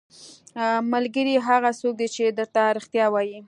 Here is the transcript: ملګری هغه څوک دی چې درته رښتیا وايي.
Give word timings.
ملګری 0.93 1.35
هغه 1.47 1.69
څوک 1.79 1.93
دی 1.99 2.07
چې 2.15 2.23
درته 2.37 2.61
رښتیا 2.77 3.05
وايي. 3.11 3.39